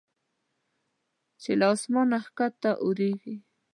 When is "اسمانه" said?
1.73-2.19